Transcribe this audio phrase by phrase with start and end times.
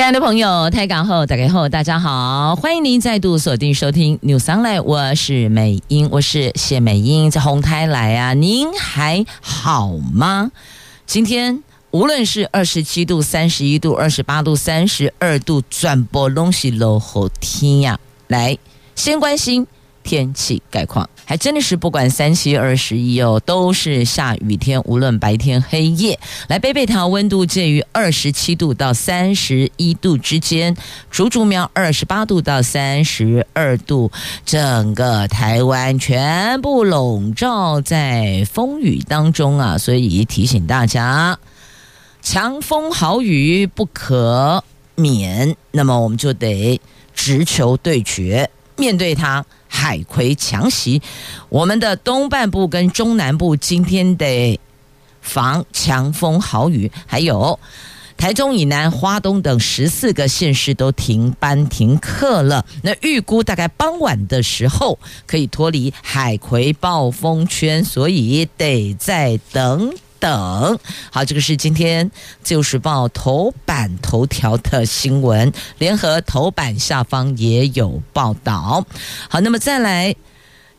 [0.00, 10.52] 亲爱的朋友，台港后打开后，大家好，欢迎您再度锁定收听 News Online，我是美英，我是谢美英，在红台来啊，您还好吗？
[11.04, 18.56] 今天无论是二十七度、三十一度、二十八度、三十二度，转播东西落后天呀，来
[18.94, 19.66] 先关心。
[20.10, 26.18] 天气概况还真的是不管三七二十一哦，都是下雨天，无论白天黑夜。
[26.48, 30.76] 来北北桃温度介于二十七度到三十一度之间，
[31.12, 34.10] 竹竹苗二十八度到三十二度，
[34.44, 39.78] 整个台湾全部笼罩在风雨当中啊！
[39.78, 41.38] 所以提醒大家，
[42.20, 44.64] 强风豪雨不可
[44.96, 46.80] 免，那么我们就得
[47.14, 49.46] 直球对决，面对它。
[49.72, 51.00] 海葵强袭，
[51.48, 54.58] 我们的东半部跟中南部今天得
[55.22, 57.58] 防强风豪雨，还有
[58.16, 62.66] 台中以南、花东等十四个县市都停班停课了。
[62.82, 69.94] 那预估大概傍晚的时候可以脱离海葵暴风圈，所以得再等。
[70.20, 70.78] 等
[71.10, 72.08] 好，这个是今天
[72.42, 78.86] 《自由时报》头版头条的新闻，联合头版下方也有报道。
[79.28, 80.14] 好，那么再来。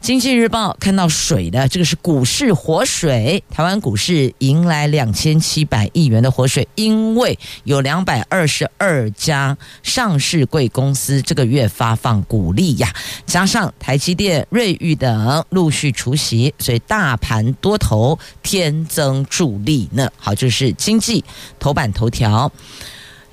[0.02, 12.92] 经济日报看到水的这个是股市活水，台湾股市迎来两千七百亿元的活水，因为有两百二十二家上市柜公司这个月发放股利呀，
[13.28, 20.10] 加上台积电、瑞昱等陆续除息，所以大盘多头添增助力呢。
[20.18, 21.24] 好，就是经济
[21.60, 22.52] 头版头条。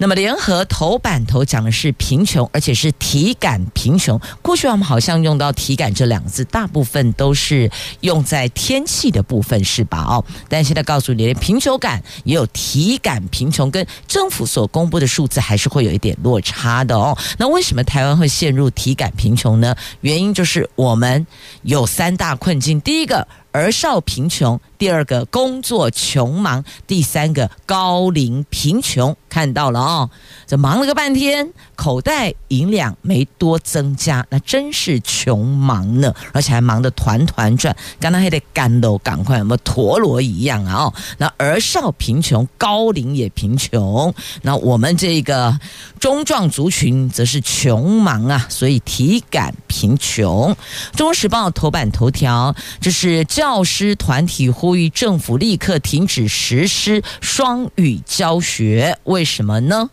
[0.01, 4.19] 那么，联合头版头讲的是贫穷，而且是体感贫穷。
[4.41, 7.69] 过去我们好像用到“体感”这两个字，大部分都是
[8.03, 10.05] 用在天气的部分，是吧？
[10.09, 17.19] 哦，但现在告诉你，连贫穷感也有体感贫穷，跟政府所公布的数字还是会有一点落差的哦。
[17.37, 19.75] 那为什么台湾会陷入体感贫穷呢？
[20.03, 21.27] 原因就是我们
[21.63, 23.27] 有三大困境，第一个。
[23.53, 30.11] 儿少贫穷，第二个工作穷忙，第三个高龄贫穷，看到了哦，
[30.47, 40.85] 这忙了个半天，口袋银两没多增加，那真是穷忙呢，而且还忙得团团转，刚刚还得赶路赶快，什么陀螺一样啊？
[40.85, 45.59] 哦，那儿少贫穷，高龄也贫穷，那我们这个
[45.99, 50.57] 中壮族群则是穷忙啊，所以体感贫穷。
[50.97, 53.25] 中国时报头版头条，这是。
[53.29, 59.91] 教师团体呼吁政府立刻停止实施双语教学，为什么呢？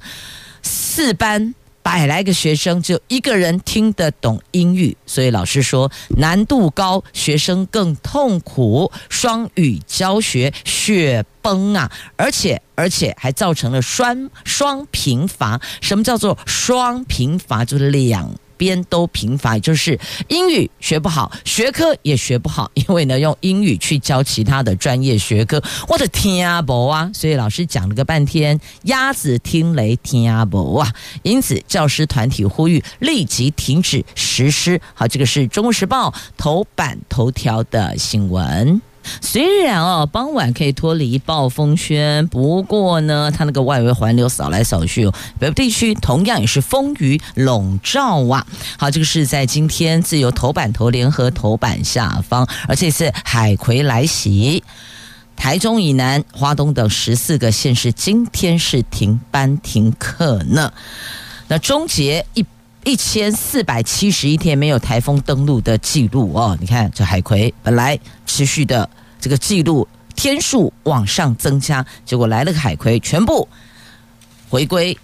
[0.63, 1.53] 四班
[1.84, 8.91] 百来个学生，就一个人听得懂英语，所以老师说难度高，学生更痛苦。
[9.09, 15.59] 双语教学雪崩啊，而且而且还造成了双双贫乏。
[15.81, 17.63] 什么叫做双贫乏？
[17.66, 18.34] 就是两。
[18.57, 27.09] 边都贫乏，就是英语学不好，学科也学不好，因为呢用英语去教其他的专业学科，我的天啊，不啊！
[27.13, 30.93] 所以老师讲了个半天，鸭子听雷天啊不啊！
[31.23, 34.79] 因此教师团体呼吁立即停止实施。
[34.93, 38.81] 好，这个是《中国时报》头版头条的新闻。
[39.21, 48.45] 虽然哦，傍晚可以脱离暴风圈，不过呢，它那个外围环流扫来扫去，北部地区同样也是风雨笼罩啊。
[48.77, 54.63] 好，这个是在今天自由头版头联合头版下方，而这次海葵来袭，
[55.35, 60.72] 台中以南、花东等十四个县市今天是停班停课呢。
[61.47, 62.43] 那终结一
[62.85, 68.88] 一千四百七十一天没有台风登陆的记录哦，你看这海葵本来持续的
[69.19, 73.49] 这个记录天数往上增加，结果来了个海葵，全部
[74.49, 74.96] 回归，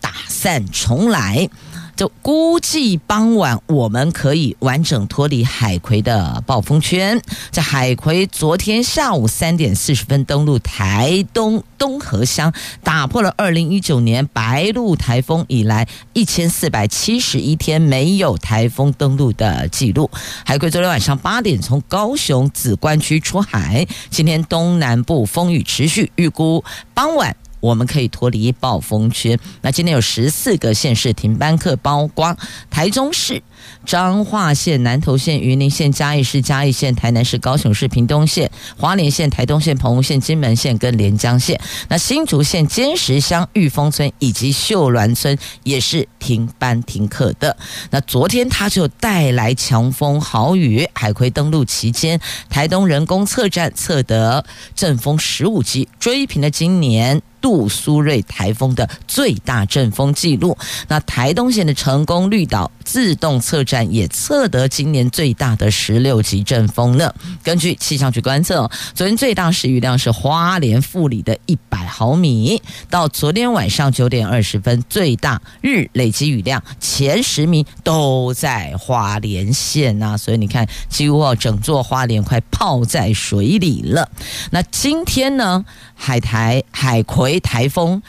[0.00, 1.48] 打散重来。
[1.96, 7.20] 就估计傍晚我们可以完整脱离海葵的暴风圈。
[7.50, 12.52] 这海葵昨天下午三点四十分登陆台东东河乡，
[12.84, 20.10] 打破了二零一九年白鹿台风以来一千四百七十一天没有台风登陆的记录。
[20.44, 27.34] 海葵昨天晚上八点从高雄梓官区出海，今天东南部风雨持续，预估傍晚。
[27.60, 29.38] 我们可以脱离暴风圈。
[29.62, 32.36] 那今天有十四个县市停班课，包括
[32.70, 33.42] 台中市。
[33.84, 41.60] 彰化县、南投县、云林县、嘉义市、嘉义县、台南市、高雄市、屏东县、花莲县、台东县、澎湖县、金门县跟连江县。
[41.88, 47.56] 那新竹县尖石乡玉峰村以及秀峦村也是停班停课的。
[47.90, 57.22] 那昨天他就带来强风豪雨，海葵登陆期间，台东人工测站测得阵风十五级，追平了今年。
[57.38, 60.58] 杜苏芮台风的最大阵风记录，
[60.88, 67.14] 那台东县的成功绿岛自动测站也测得今年最大的十六级阵风呢。
[67.42, 84.10] 根据气象局观测，昨天最大时雨量是花莲富里的一百毫米，到昨天晚上九点二十分，最大日累积雨量前十名都在花莲县呐，所以你看，几乎整座花莲快泡在水里了。
[84.50, 85.64] 那今天呢？
[85.98, 88.02] 海台海葵台风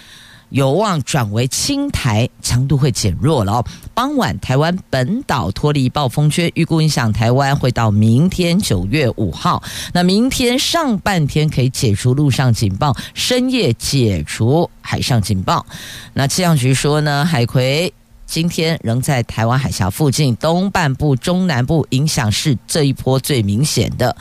[0.50, 3.66] 有望转为轻台，强度会减弱了哦。
[3.94, 9.62] 傍晚，台湾本岛脱离暴风圈，预估影响台湾会到明天九月五号。
[9.94, 15.66] 那明天上半天可以解除陆上警报，深夜解除海上警报。
[16.14, 17.94] 那气象局说呢，海葵。
[18.28, 24.16] 今天仍在台湾海峡附近，东半部、中南部影响是这一波最明显的。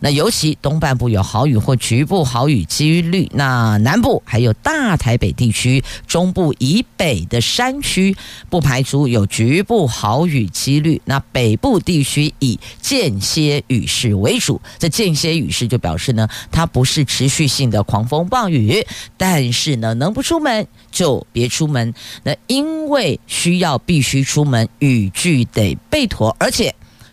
[0.00, 8.16] 那尤其东半部有豪雨或局部豪雨几率，那南部还有大台北地区、中部以北的山区，
[8.48, 11.00] 不排除有局部豪雨几率。
[11.04, 18.86] 那北部地区以间歇雨势为主，这间歇雨势就表示呢，它不是持续性的狂风暴雨，
[19.18, 21.92] 但是呢，能不出门就别出门。
[22.22, 26.72] 那因为需要必须出门，雨具得备妥，而且。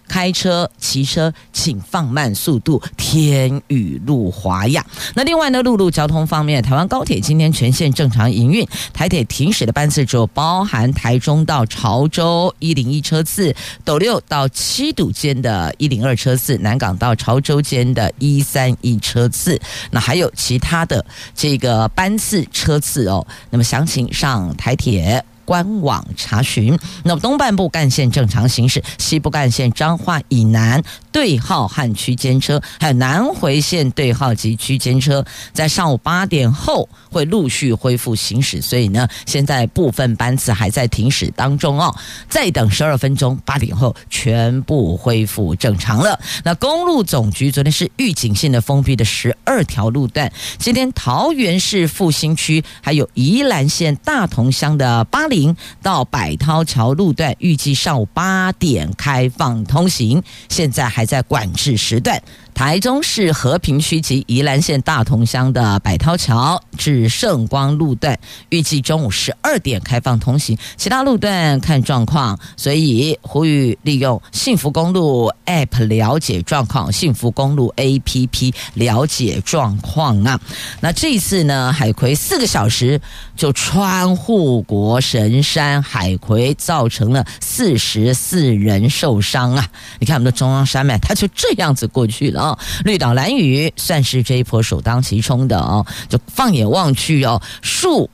[0.10, 2.82] 开车、骑车，请放慢速度。
[2.96, 4.82] 天雨路滑呀。
[5.16, 13.54] 那另外呢，陆路交通方面，台湾高铁今天全线正常营运，台铁停驶的班次只有包含台中到潮州一零一车次，
[13.84, 19.60] 斗六到七堵间的一零二车次，南港到潮州间的一三一车次。
[19.92, 21.06] 那还有其他的
[21.36, 23.28] 这个班次车次哦。
[23.50, 25.22] 那么详情上台铁。
[25.48, 26.78] 官网查询。
[27.04, 38.62] 那么东半部干线正常行驶，西部干线彰化以南对号和区间车，还有南回线对号及区间车，在上午八点后会陆续恢复行驶。
[38.62, 41.96] 所以呢，现在部分班次还在停驶当中哦。
[42.28, 46.20] 再等十二分钟，八点后全部恢复正常了。
[46.44, 50.30] 那公路总局昨天是预警性的封闭的十二条路段，
[50.60, 55.37] 今天桃园市复兴区还有宜兰县大同乡的八里。
[55.82, 62.22] 到百涛桥路段，预计上午八点开放通行，现在还在管制时段。
[62.58, 68.18] 台中市和平区及宜兰县大同乡的百涛桥至圣光路段，
[68.50, 72.38] 预计中午十二点开放通行，其他路段看状况。
[72.56, 80.42] 所以呼吁利用幸福公路 App 了解状况，幸福公路 APP 了解状况啊。
[80.80, 83.00] 那这一次呢，海葵四个小时
[83.36, 89.68] 就穿护国神山海葵，造成了四十四人受伤啊！
[90.00, 92.47] 你看我们的中央山脉，它就这样子过去了。
[92.84, 98.10] 绿岛蓝雨算是这一波首当其冲的哦，就放眼望去哦，树。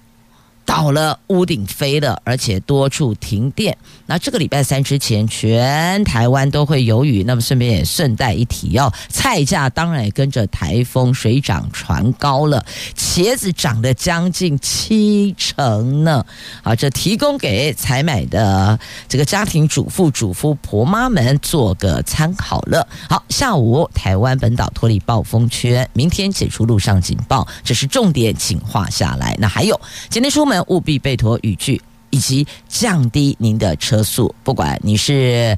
[0.66, 3.78] 倒了，屋顶飞了，而且多处停电。
[4.06, 7.24] 那这个礼拜三之前，全台湾都会有雨。
[7.24, 12.66] 那么顺便也顺带一提哦，菜价当然也跟着台风水涨船高了，
[12.98, 16.26] 茄子涨了将近七成呢。
[16.64, 22.88] 好，这提供给采买的这个家庭主妇、主夫、婆妈们做个参考了。
[23.10, 29.36] 好，下午台湾本岛脱离暴风圈，明天解除陆上警报，这是重点，请画下来。
[29.40, 29.80] 那还有
[30.10, 30.53] 今天出门。
[30.68, 34.34] 务必备妥雨具，以及降低您的车速。
[34.44, 35.58] 不管你是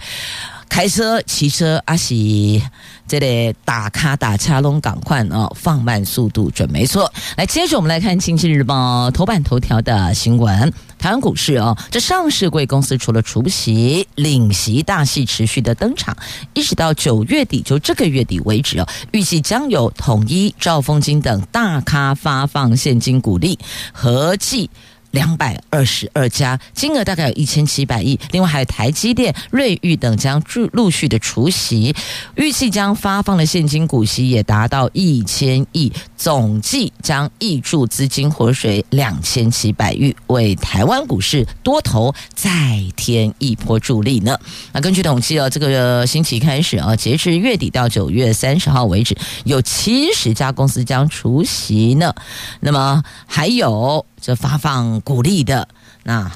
[0.67, 2.61] 开车、骑车，阿喜
[3.07, 7.11] 这里打卡打卡龙赶快哦，放慢速度准没错。
[7.37, 10.73] 来，接着我们来看《经济日报》头版头条的新闻。
[10.97, 16.17] 台湾股市哦，这上市贵公司除了除息、领席大戏持续的登场，
[16.53, 23.59] 一直到九月底，就这个月底为止哦，预计将有统一、兆丰金等大咖发放现金股利，
[23.93, 24.69] 合计。
[25.15, 28.19] 两百二十二家，金额大概有一千七百亿。
[28.31, 31.95] 另外还有台积电、瑞昱等将陆陆续的除息，
[32.35, 42.51] 预计将发放的现金股息也达到一千亿，总计将挹注资金活水两千七百亿，为台湾股市多头再
[42.97, 44.37] 添一波助力呢。
[44.73, 52.13] 那根据统计哦，这个星期开始啊，截至月底到九月三十号为止，有七十家公司将除息呢。
[52.59, 55.67] 那么还有这发放鼓励的
[56.01, 56.31] 那。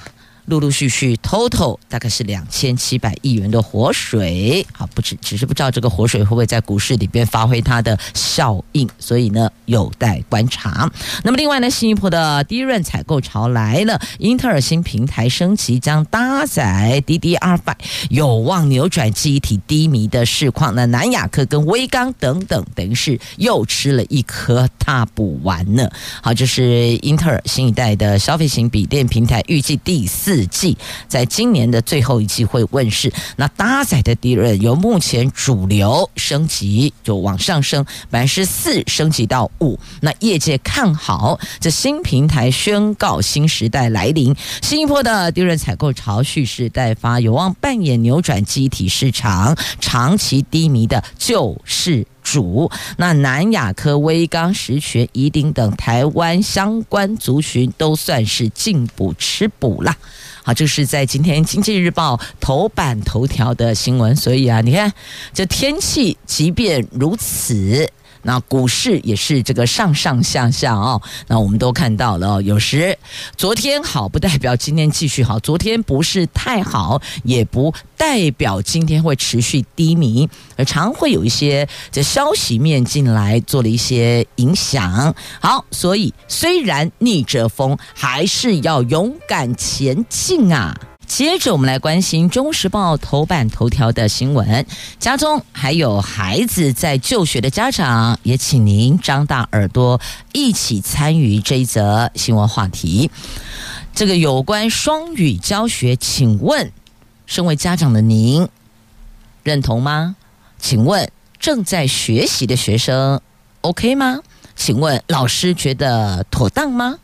[0.50, 10.92] 陆陆续续，total 大概是两千七百亿元的活水，好，不只只是不知道这个活水会不会在股市里边发挥它的效应，所以呢有待观察。
[11.24, 17.60] 那么另外呢，新一波的低润采购潮来了，英特尔新平台升级将搭载 DDR5，
[18.10, 20.74] 有望扭转记忆体低迷的市况。
[20.74, 25.88] 那南亚科跟威刚等等，等于是又吃了一颗大补丸呢。
[26.24, 30.39] 好，这是英特尔新一代的消费型笔电平台，预计第四。
[30.48, 30.78] 季
[31.08, 52.70] 在今年的最后一季会问世，那搭载的 DRAM 由目前主流升级就往上升，本来是四升级到五，那业界看好这新平台宣告新时代来临，新一波的 DRAM 采购潮蓄势待发，有望扮演扭转机体市场长期低迷的救世主。
[52.98, 59.96] 那南亚科、威刚、十銓、宜鼎等台湾相关族群都算是进补吃补了。
[60.50, 64.92] 好，这是在今天《经济日报》头版头条的新闻，所以啊，你看
[65.32, 67.88] 这天气，即便如此。
[68.22, 72.98] 那股市也是这个上上下下哦，那我们都看到了，有时
[73.38, 85.16] 昨天好不代表今天继续好，昨天不是太好，也不代表今天会持续低迷，而常会有一些这消息面进来做了一些影响。
[85.40, 90.78] 好，所以虽然逆着风，还是要勇敢前进啊！
[91.10, 94.64] 接着，我们来关心《中时报》头版头条的新闻。
[95.00, 100.00] 家中还有孩子在就学的家长，也请您张大耳朵，
[100.34, 103.10] 一起参与这一则新闻话题。
[103.96, 106.72] 这个有关双语教学，请问，
[107.26, 108.48] 身为家长的您
[109.42, 110.16] 认同吗？
[110.60, 113.20] 请问正在学习的学生
[113.62, 114.20] OK 吗？
[114.56, 117.00] 请问老师觉得妥当吗？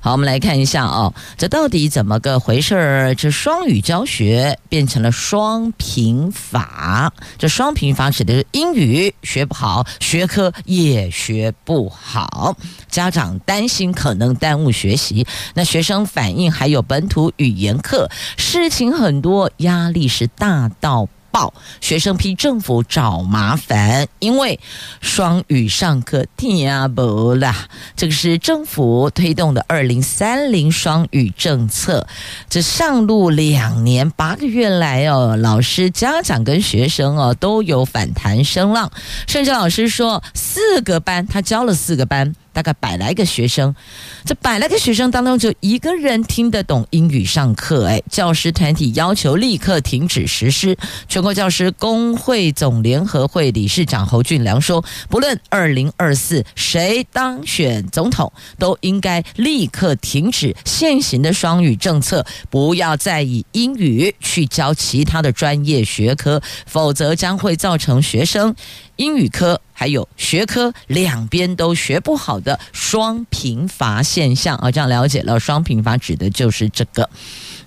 [0.00, 3.14] 好，我们来看一下哦，这到底怎么个回事儿？
[3.14, 12.56] 这双语教学变成了双贫法，这双贫法指的是英语学不好，学科也学不好，
[12.88, 15.26] 家长担心可能耽误学习。
[15.54, 21.08] 那学生反映还有本土语言课，事情很多，压力是大到。
[21.80, 24.58] 学生批政府找麻烦，因为
[25.00, 27.68] 双语上课听不啦。
[27.94, 32.06] 这个是政府推动的二零三零双语政策，
[32.48, 38.90] 这上路两年八个月来哦，老师、家长跟学生哦都有反弹声浪，
[39.26, 42.34] 甚至老师说四个班他教了四个班。
[42.56, 43.74] 大概百来个学生，
[44.24, 47.84] 这百来个学生当中，就一个人听得懂英语上课。
[47.84, 50.74] 哎，教师团体要求立刻停止实施。
[51.06, 68.56] 全国教师工会总联合会理事长侯俊良说：“不论二零二四谁当选总统，都应该立刻停止现行的双语政策，不要再以英语去教其他的专业学科，否则将会造成学生。”
[68.96, 77.08] 英语科还有学科两边都学不好的双贫乏现象啊，这样了解了，双贫乏指的就是这个。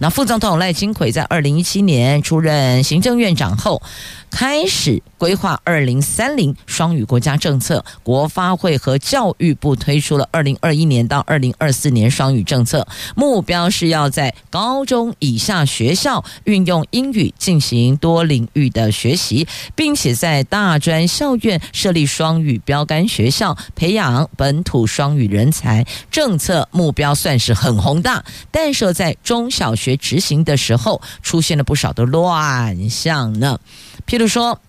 [0.02, 3.82] 那副总统赖清奎在二零一七年出任行政院长后，
[4.32, 25.86] 开始规划二零三零双语国家政策，国发会和教育部推出了二零二一年到二零二四年双语政策，目标是要在高中以下学校运用英语进行多领域的学习，并且在大专校院设立双语标杆学校，培养本土双语人才。
[26.10, 33.60] 政策目标算是很宏大，但是在中小学执行的时候，出现了不少的乱象呢。
[34.08, 34.60] 譬如说，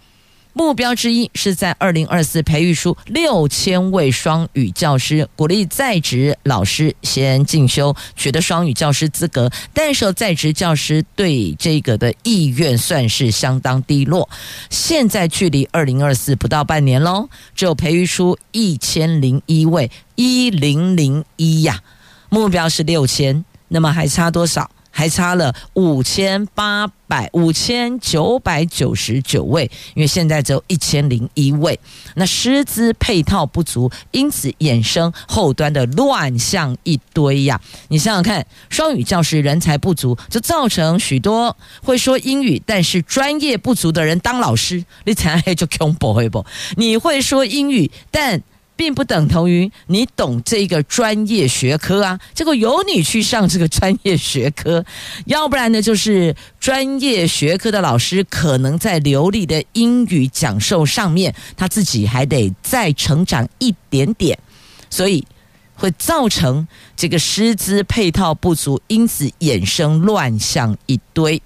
[0.52, 9.48] 目标之一是在二零二四培育出六千位双语教师，鼓励在职老师先进修，取得双语教师资格。
[9.72, 14.28] 但是在职教师对这个的意愿算是相当低落。
[14.68, 21.80] 现在距离二零二四不到半年喽，只有培育出一千零一位，一零零一呀。
[22.28, 24.68] 目标是六千，那么还差多少？
[24.90, 31.78] 还差了五千八百五千九百九十九位，因为现在只有一千零一位。
[32.14, 37.60] 那师资配套不足，因此衍生后端的乱象一堆呀。
[37.88, 46.44] 你想想看，双语教师人才不足，就造成许多会说英语但是专业不足的人当老师，你才 就恐怖会不？
[46.76, 48.42] 你会说英语，但
[48.80, 54.82] 并不等同于你懂这个专业学科啊，结果由你去上这个专业学科，
[55.26, 64.38] 要不然呢，就是专业学科的老师可能在流利的英语讲授上面，他自己还得再成长一点点，
[64.88, 65.26] 所以
[65.74, 71.42] 会造成这个师资配套不足，因此衍生乱象一堆。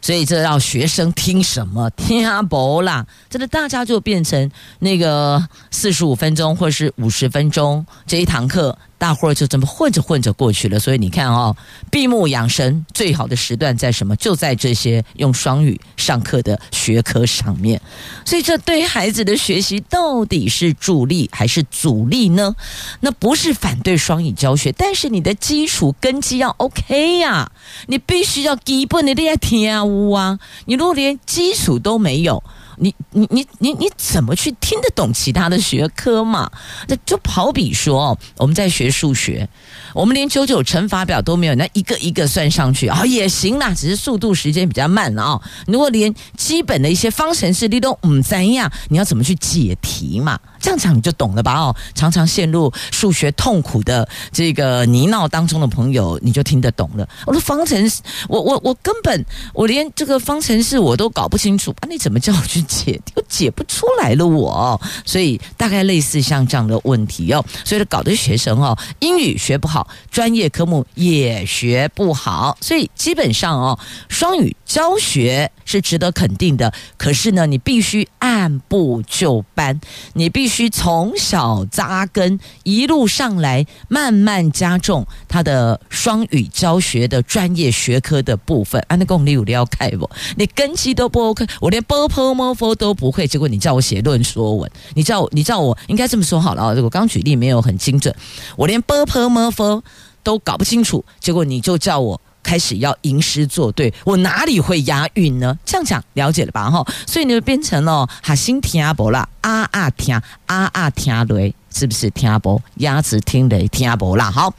[0.00, 1.90] 所以这让学生听什么？
[1.90, 4.50] 听阿伯啦，真的大家就变成
[4.80, 8.76] 那个四十五分钟或是五十分钟这一堂课。
[8.98, 11.56] 大伙儿就这么混着混着过去了，所以你看哦，
[11.90, 14.16] 闭目养神最好的时段在什么？
[14.16, 17.80] 就在这些用双语上课的学科上面。
[18.24, 22.54] 所以这对孩子的学习到底是助力还是阻力呢？
[23.00, 27.52] 那不是反对双语教学，但是你的基础根基要 OK 呀、
[27.86, 30.38] 你必须要基本的练听啊。
[30.64, 32.42] 你如果连基础都没有，
[32.80, 36.50] 你你你你你怎么去听得懂其他的学科嘛？
[36.86, 39.48] 那就好比说哦，我们在学数学，
[39.94, 45.42] 我们连九九乘法表都没有，那一个一个算上去啊、也行啦，只是速度时间比较慢啊、哦。
[45.66, 50.38] 如果连基本的一些方程式你都唔知呀，你要怎么去解题嘛？
[50.60, 51.54] 这样讲你就懂了吧？
[51.54, 57.08] 哦，常常陷入数学痛苦的这个泥淖当中的朋友，你就听得懂了。
[57.26, 61.88] 我的方程式，我我我根本我连这个方程式我都搞不清楚啊！
[61.88, 63.00] 你怎么叫我去解？
[63.14, 76.74] 都解不出来了我，所以大概类似像这样的问题哦，所以搞得学生哦，英语学不好，专业科目也学不好，所以基本上哦，双语教学是值得肯定的。
[76.96, 79.80] 可是呢，你必须按部就班，
[80.12, 80.48] 你必。
[80.48, 88.82] 须从小扎根，一路上来慢慢加重他的双语教学的专业学科的部分。
[88.88, 90.08] 啊，那公你有了解不？
[90.36, 98.12] 你根基都不 OK，我连波泼摸佛都不会，结果你叫我写论说文，你叫我你叫我应该这么说好了啊、我刚举例没有很精准，
[98.56, 99.82] 我连波婆摩佛
[100.24, 102.20] 都搞不清楚，结果你就叫我。
[102.40, 105.58] 开始要吟诗作对，我哪里会押韵呢？
[105.66, 106.70] 这样讲了解了吧？
[106.70, 110.14] 哈，所以你就变成了哈新听阿伯啦，啊啊听
[110.46, 112.60] 啊啊听雷，是不是听不？
[112.76, 114.30] 鸭子听雷听不啦？
[114.30, 114.52] 好，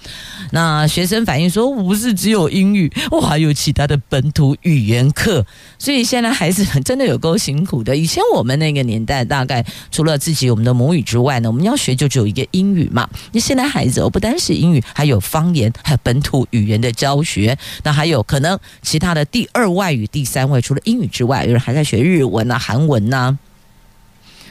[0.51, 5.45] 那学生反映说，不是只有英语，我还有其他的本土语言课，
[5.77, 7.95] 所以现在孩子真的有够辛苦的。
[7.95, 13.09] 以前我们那个年代，大概除了自己我们的母语之外呢，我们要学就只有一个英语嘛。
[13.31, 23.37] 那现在孩子哦，不单是英语，还有方言，还有本土语言的教学，那还有可能其他的第二外语、第三外，除了英语之外，有人还在学日文啊、韩文呐、啊。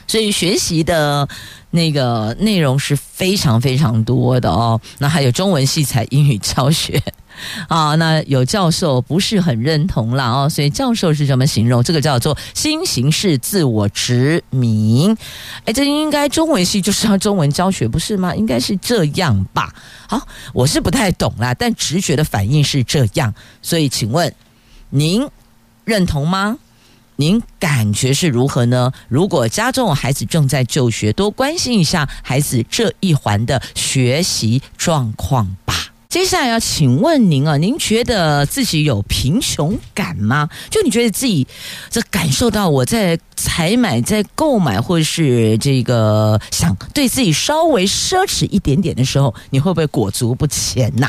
[0.08, 1.28] 所以学习的
[1.70, 4.80] 那个内容是非常非常多的哦。
[4.98, 7.00] 那还有中文系才英语教学
[7.68, 10.48] 啊，那有教授不是很认同啦哦。
[10.48, 11.82] 所以教授是怎么形容？
[11.84, 15.16] 这个叫做新形式自我殖民。
[15.64, 18.34] 哎，这应该中文系就是要中文教学不是吗？
[18.34, 19.72] 应该是这样吧？
[20.08, 23.32] 好，我是不太懂啦，但直觉的反应是这样。
[23.62, 24.34] 所以请问
[24.90, 25.28] 您
[25.84, 26.56] 认同吗？
[27.20, 28.92] 您感觉是如何呢？
[29.08, 35.74] 如果家中孩子正在就学，多关心一下孩子这一环的学习状况吧。
[36.08, 40.48] 接下来要请问您啊，您觉得自己有贫穷感吗？
[40.70, 41.44] 就你觉得自己
[41.90, 51.08] 这感受到我在采买、在购买，或是这个想对自己稍微奢侈一点点的时候，你会不会裹足不前呐？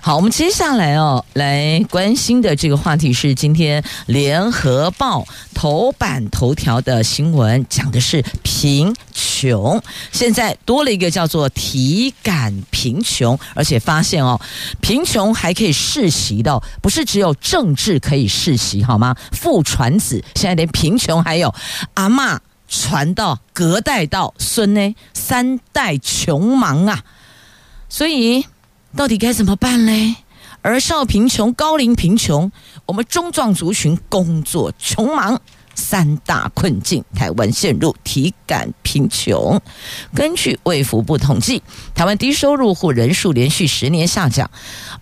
[0.00, 14.28] 好，我们接下来哦，来关心的这个话题是今天联合报头版头条的新闻，讲的是贫穷，现在多了一个叫做体感贫穷，而且发现哦。
[14.28, 14.38] 哦，
[14.82, 19.16] 贫穷还可以世袭的，不是只有政治可以世袭，好吗？
[19.32, 21.50] 父传子，现在连贫穷还有
[21.94, 27.04] 阿嬷传到隔代到孙呢，三代穷忙啊！
[27.88, 28.44] 所以
[28.96, 30.16] 到底该怎么办嘞？
[30.62, 32.50] 儿少贫穷、高龄贫穷，
[32.84, 35.40] 我们中壮族群工作穷忙。
[35.78, 39.58] 三大困境，台湾陷入体感贫穷。
[40.12, 41.62] 根据卫福部统计，
[41.94, 44.50] 台湾低收入户人数连续十年下降，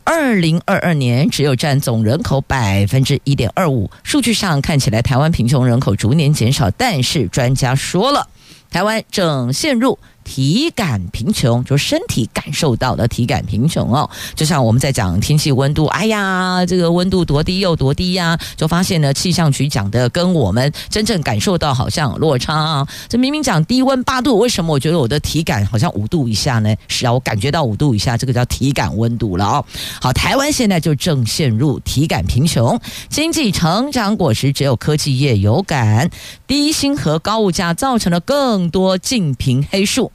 [0.04, 3.90] 二零二二年只有占总人口百分之一点二五。
[4.04, 8.28] 数据上看起来，台湾贫穷人口逐年减少，但是专家说了，
[8.70, 14.10] 台湾正陷入体感贫穷，就是身体感受到的体感贫穷哦。
[14.34, 22.86] 就像我们在讲天气温度，哎呀，这个温度多低又多低呀，就发现呢，气象局讲的跟我们真正感受到好像有落差啊。
[23.08, 26.74] 这明明讲低温八度，为什么我觉得我的体感好像五度以下呢？
[26.88, 29.64] 是啊，我感觉到五度以下，这个叫体感温度了哦。
[30.00, 36.10] 好，台湾现在就正陷入体感贫穷，经济成长果实只有科技业有感，
[36.48, 40.10] 低薪和高物价造成了更多净贫黑数。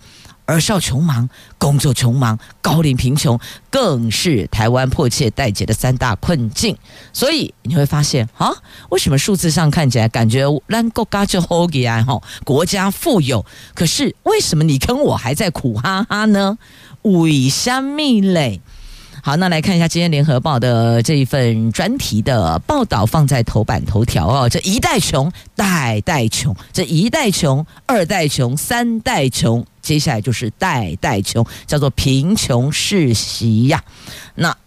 [0.45, 6.77] 儿少穷忙、工作穷忙、高龄贫穷，更是台湾迫切待解的三大困境。
[7.13, 8.51] 所以你会发现啊，
[8.89, 16.57] 为什么数字上看起来感觉咱国家就好起来哈，国家富有，可是为什么你跟我还在苦哈哈呢？
[17.03, 18.61] 为什么嘞？
[19.23, 24.49] 好，那来看一下今天联合报的这一份专题的报道，放在头版头条哦。
[24.49, 33.83] 这一代穷，代代穷；这一代穷，二代穷，三代穷，接下来就是代代穷，叫做贫穷世袭呀。
[34.33, 34.57] 那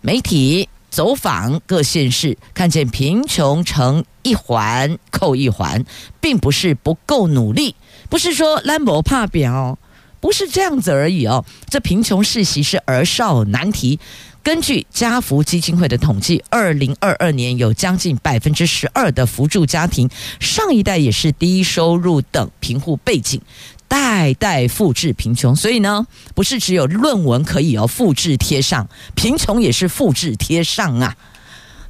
[0.00, 5.84] 媒体走访各县市，看见贫穷成一环扣一环，
[6.20, 7.76] 并不是不够努力，
[8.08, 9.78] 不是说兰博怕扁哦。
[10.22, 13.98] 不是这样子而已哦，这贫穷世袭是儿少难题。
[14.40, 20.08] 根据家福基金会的统计，二零二二年有将近百分之十二的扶助家庭，
[20.38, 23.40] 上一代也是低收入等贫户背景，
[23.88, 25.56] 代代复制贫穷。
[25.56, 26.06] 所以呢，
[26.36, 31.16] 不是只有论文可以哦复制贴上，贫穷也是复制贴上啊。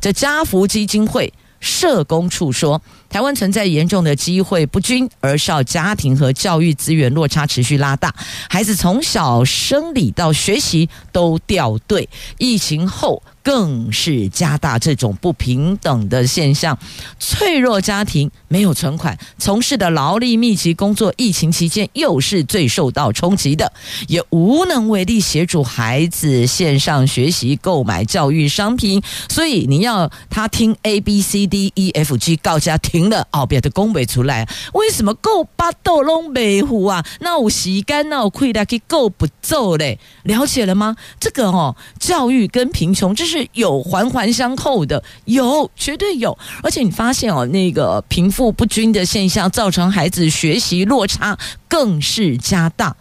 [0.01, 1.35] 这家福基金会。
[1.65, 8.15] 社工处说，台湾存在严重的机会不均，儿少家庭和教育资源落差持续拉大，
[8.49, 12.09] 孩子从小生理到学习都掉队。
[12.39, 13.23] 疫情后。
[13.43, 16.79] 更是加大这种不平等的现象。
[17.19, 23.73] 脆弱家庭没有存款，从事的劳力密集工作，疫情期间又是最受到冲击的，
[24.07, 29.03] 也无能为力协助孩子线上学习、购买教育商品。
[29.29, 34.49] 所以你要他听 A B C D E F G，告家停了哦，别的工没出来。
[34.75, 37.05] 为什么够巴豆龙没糊啊？
[37.21, 39.99] 那我洗干，那我亏的给够不走嘞？
[40.23, 40.97] 了解了吗？
[41.19, 43.32] 这个哦，教育跟贫穷这是。
[43.33, 52.95] 是有环环相扣的，有绝对有，而且你发现哦，那个贫富不均的现象，造成孩子学习落差更是加大。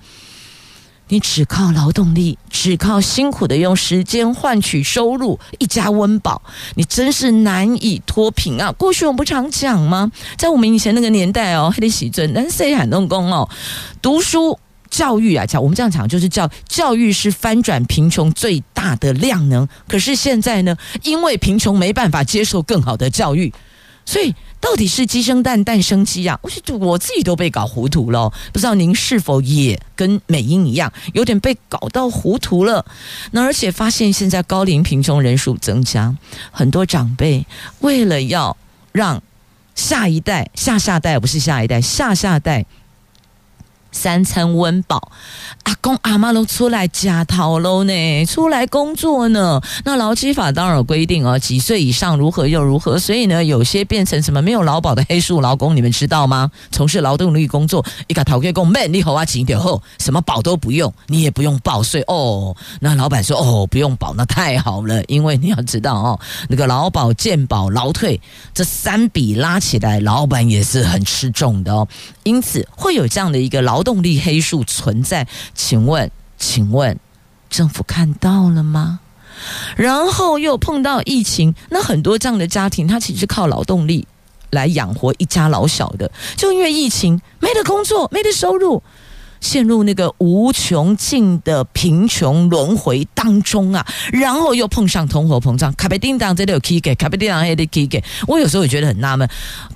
[1.10, 6.42] 你只靠劳动力，只靠辛苦的用时间换取收入，一家温饱，
[6.76, 8.72] 你真是难以脱贫啊！
[8.72, 10.10] 过去我们不常讲吗？
[10.38, 13.50] 在我们以前那个年代哦，还得洗尊，但是谁喊动工哦，
[14.02, 14.58] 读书。
[14.92, 19.68] 教育啊，讲我们这样讲，就是教教育是翻转贫穷最大的量能。
[19.88, 23.52] 可是现在呢，因为贫穷没办法接受更好的教育，
[24.06, 26.38] 所以到底是鸡生蛋，蛋生鸡啊？
[26.44, 28.32] 我我自己都被搞糊涂了。
[28.52, 32.86] 不知道您是否也跟美英一样，有点被搞到糊涂了？
[33.32, 36.16] 那而且发现现在高龄贫穷人数增加，
[36.52, 37.48] 很多长辈
[37.80, 38.58] 为了要
[38.92, 39.24] 让
[39.74, 42.66] 下一代、下下代不是下一代、下下代。
[43.92, 45.12] 三餐温饱，
[45.64, 49.62] 阿公阿妈都出来假逃喽呢，出来工作呢。
[49.84, 52.98] 那劳基法当然有规定哦，几岁以上如何又如何。
[52.98, 56.50] 所以呢，有些变成什么没有劳保的黑数劳工，你们知道吗？
[56.72, 62.56] 从事劳动力工作，一个讨业工，man 你好啊，几点后什么保都不用，你也不用报税哦。
[62.80, 68.20] 那老板说哦，不用保，那太好了，因为你要知道哦，那个劳保、健保、劳退
[68.54, 71.86] 这三笔拉起来，老板也是很吃重的哦。
[72.24, 73.81] 因此会有这样的一个劳。
[73.82, 77.00] 劳动力黑数存在，请问，请问，
[77.50, 79.00] 政府看到了吗？
[79.76, 84.08] 然后又碰到疫情，那很多这样的家庭，他其实靠劳动力
[84.52, 88.84] 来养活一家老小的，就因为疫情没得工作，没得收入，
[89.40, 93.84] 陷入那个无穷尽的贫穷轮回当中啊！
[94.14, 99.28] 然后又碰上通货膨胀，卡贝叮当这里有 K 给，卡贝叮当还得 K 给，我有时候也觉得很纳闷，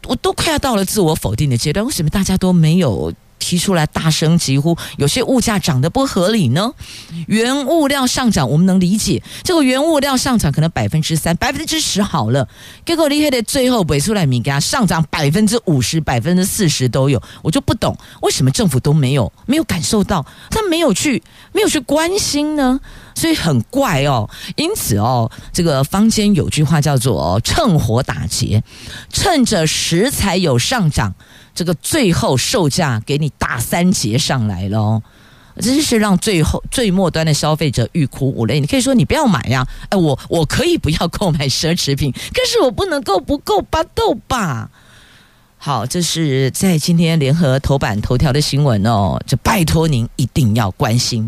[0.08, 3.12] 我都快要到了自我否定的阶段，为什么大家都没有？
[3.40, 6.72] 提出来大声疾呼，有些物价涨得不合理呢。
[7.28, 9.22] 原物料上涨，我们能理解。
[9.44, 12.48] 这个原物料上涨可能百分之三、百分之十好了，
[12.86, 21.22] 结果厉害的最后尾出来米给它上涨百分之五十、百分之四十都有，我就不懂为什么政府都没有没有感受到，他没有去
[21.52, 22.80] 没有去关心呢？
[23.16, 24.30] 所以很怪哦。
[24.56, 28.62] 因此哦，这个坊间有句话叫做“趁火打劫”，
[29.12, 31.16] 趁着食材有上涨。
[31.56, 35.02] 这个最后售价给你打三折上来了，
[35.62, 38.60] 真是让最后最末端的消费者欲哭无泪。
[38.60, 44.70] 你可以说你不要买呀，哎，我我可以不要购买奢侈品，可是我不能够不够巴豆吧？
[45.66, 51.28] 好，这是在今天联合头版头条的新闻哦，就拜托您一定要关心，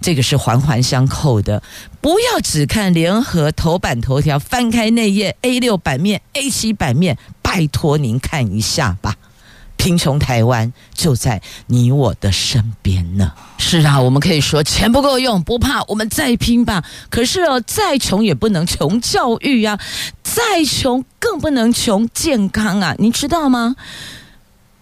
[0.00, 1.62] 这个是环环相扣的，
[2.00, 9.14] 不要只看联合头版头条，翻开内页 A 六版面、A 七版面，拜托您看一下吧。
[9.86, 13.32] 贫穷台湾就在你我的身边呢。
[13.56, 16.82] 是啊，我们可以说钱不够用，不怕，我们再拼吧。
[17.08, 19.78] 可是哦，再穷也不能穷教育呀，
[20.24, 23.76] 再穷更不能穷健康啊，你知道吗？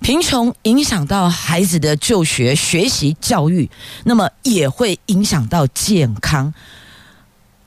[0.00, 3.70] 贫穷影响到孩子的就学、学习、教育，
[4.04, 6.54] 那么也会影响到健康。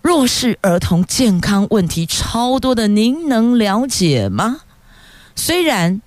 [0.01, 4.61] 弱势儿童健康问题超多的，您能了解吗？
[5.35, 6.01] 虽然。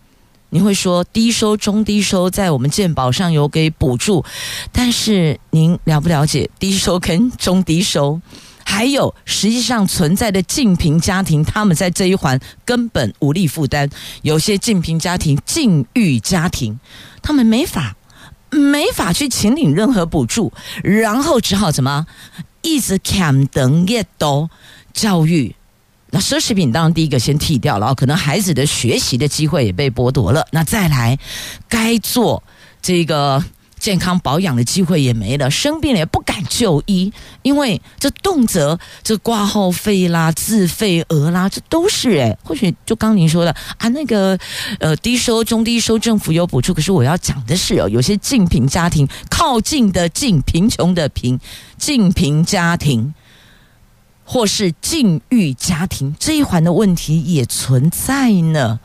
[0.50, 4.24] 你会说低收、中低收在我们健保上有给补助，
[4.72, 8.20] 但是您了不了解低收跟中低收，
[8.64, 13.88] 还有实际上存在的净贫家庭，他们在这一环根本无力负担。
[14.22, 16.78] 有些净贫家庭、境遇家庭，
[17.22, 17.96] 他们没法
[18.50, 22.06] 没法去请领任何补助，然后只好怎么
[22.62, 24.50] 一直砍等越多
[24.92, 25.54] 教育。
[26.10, 30.46] 那奢侈品当然第一个先剔掉了，可能孩子的学习的机会也被剥夺了。
[30.50, 31.18] 那再来，
[31.68, 32.42] 该做
[32.82, 33.42] 这个
[33.78, 44.38] 健康保养的机会也没了，生病了也不敢就医，因为这动辄这挂号费啦、自费额啦，这都是诶，或许就刚您说的啊，那个
[44.80, 51.38] 呃低收、中低收政府有补助，可是我要讲的是哦，有些近贫家庭靠近的近，贫穷的贫，
[51.78, 53.14] 近贫家庭。
[54.32, 58.78] 或是境遇家庭这一环的问题也存在呢，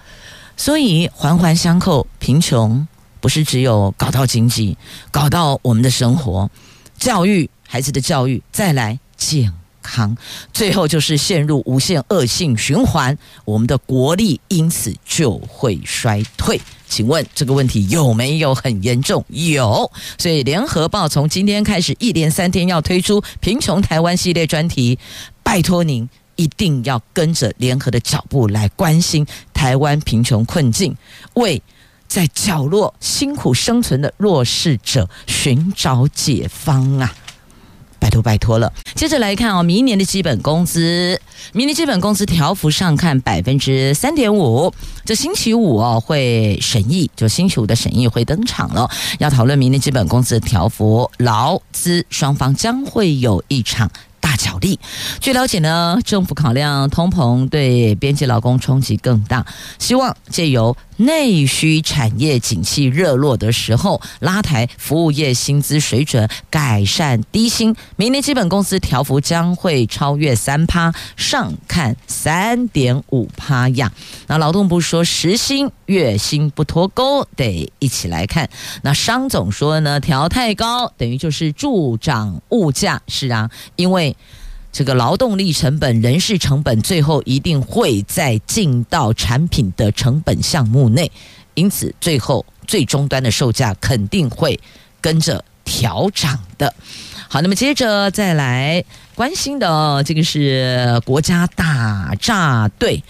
[0.58, 2.88] 所以环环相扣，贫穷
[3.22, 4.76] 不是只有搞到经济，
[5.12, 6.50] 搞到我们的生活、
[6.98, 9.54] 教育、孩子的教育，再来健
[9.86, 10.18] 康，
[10.52, 16.60] 最后就是陷入无限恶性循环，我们的国力因此就会衰退。
[16.88, 19.24] 请问这个问题有没有很严重？
[19.30, 24.98] 有，所以联合报从今天开始一连三天要推出贫穷台湾系列专题。
[25.44, 30.96] 拜托您一定要跟着联合的脚步来关心台湾贫穷困境，
[31.34, 31.62] 为
[32.08, 37.14] 在角落辛苦生存的弱势者寻找解方啊！
[38.06, 38.72] 拜托拜托了。
[38.94, 41.20] 接着来看哦，明年的基本工资，
[41.54, 44.72] 明年基本工资调幅上看百分之三点五。
[45.04, 48.88] 这星期五哦会审议，就星期五的审议会登场了，
[49.18, 53.90] 要讨论明年基本工资的调幅，劳资双方将会有一场。
[54.26, 54.80] 大角力。
[55.20, 59.46] 据了解呢，政府考量通膨对边际劳工冲击更大，
[59.78, 67.76] 希望借由内需产业景气热络的时候，拉抬服务业薪资水准，改善低薪。
[67.98, 73.92] 明年基本工资调幅将会超越三趴，上看三点五趴呀。
[74.26, 78.50] 那劳动部说，时薪月薪不脱钩，得一起来看。
[78.82, 83.00] 那商总说呢，调太高等于就是助长物价。
[83.08, 84.15] 是啊，因为。
[84.76, 91.10] 这个劳动力成本、人事成本，最后一定会再进到产品的成本项目内，
[91.54, 94.60] 因此最后最终端的售价肯定会
[95.00, 96.76] 跟着调涨的。
[97.30, 98.84] 好，那么接着再来
[99.16, 103.02] 关心的这个是国家打诈队，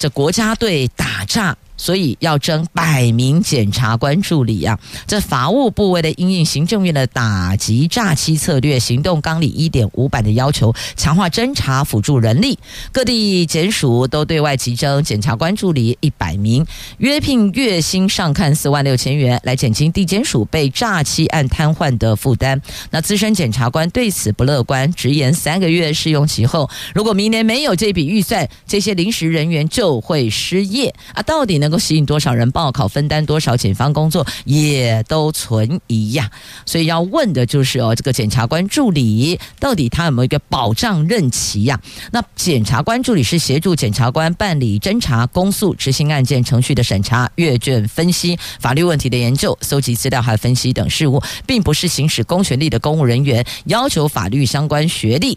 [0.00, 1.56] 这国家队打诈。
[1.78, 4.78] 所以要征百名检察官助理啊！
[5.06, 12.58] 这法务部为了因应行政院的打击诈欺策略行动纲领一点五版的要求，强化侦查辅助人力，
[12.90, 16.66] 各地检署都对外急征检察官助理一百名，
[16.98, 22.60] 约聘月薪上看四万六千元，来减轻地检署被诈欺案瘫痪的负担。
[22.90, 31.22] 那资深检察官对此不乐观，直言三个月试用期后，如果明年没有这笔预算，这些临时人员就会失业啊！
[31.22, 31.67] 到底呢？
[31.68, 36.30] 能够吸引多少人报考，分担多少检方工作，也都存疑呀。
[36.64, 41.78] 所以要问的就是哦，这个检察官助理到底他有没有一个保障任期呀？
[42.10, 53.44] 那检察官助理是协助检察官办理侦查、公诉、执行案件程序的审查、阅卷分析、法律问题的研究、搜集资料和分析等事务，并不是行使公权力的公务人员。
[53.66, 55.36] 要求法律相关学历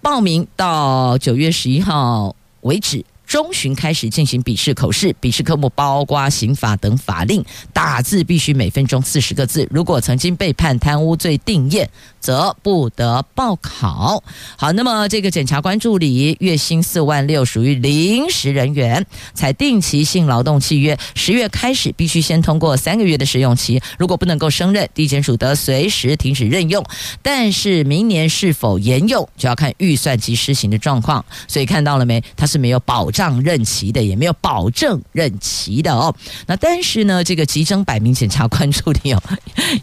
[0.00, 3.04] 报名到九月十一号为止。
[3.28, 9.68] 中旬开始进行笔试口试，笔试科目包括刑法等法令，打字必须每分钟四十个字。
[9.70, 14.24] 如果曾经被判贪污罪定验，则不得报考。
[14.56, 23.78] 好，那么这个检察官助理月薪四万六，属于临时人员，采定期性劳动契约，十月开始必须先通过三个月的试用期。
[23.98, 26.82] 如果不能够胜任，地检署得随时停止任用。
[27.20, 31.22] 但是明年是否沿用，就要看预算及施行的状况。
[31.46, 32.24] 所以看到了没？
[32.34, 33.10] 他是没有保。
[33.18, 36.14] 障任期的，也没有保证任期的哦。
[36.46, 39.20] 那但是呢，这个急征百名检察官助理哦，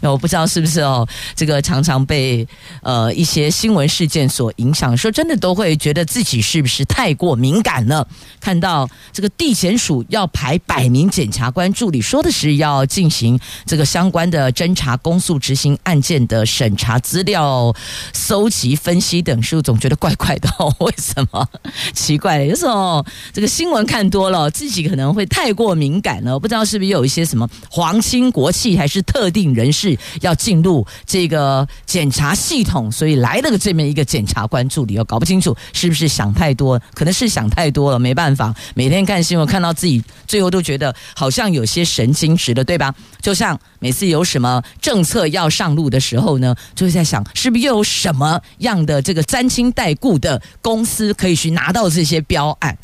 [0.00, 2.48] 我不知道是不是哦，这个常常被
[2.82, 8.08] 呃一些新闻事件所影响，说真的都会觉得自己是不是太过敏感了？
[8.40, 17.74] 看到这个地检署要排百名检察官助理，说的是要进行这个相关的侦查、公诉、执行案件的审查资料
[18.14, 20.48] 搜集、分析等，是不是总觉得怪怪的？
[20.58, 21.46] 哦 为什么？
[21.92, 26.38] 奇怪，有时候这个新闻看多了，自己可能会太过敏感了。
[26.38, 38.54] 不知道是不是有一些什么皇亲国戚，还是特定人士要进入这个检查系统，所以来了个这么一个检察官助理，我搞不清楚是不是想太多，可能是想太多了，没办法。
[38.74, 42.94] 每天看新闻，看到自己最后都觉得好像有些神经质了，对吧？
[43.20, 52.76] 就像每次有什么政策要上路的时候呢，就会在想，是不是又有什么样的这个沾亲带故的公司可以去拿到这些标案？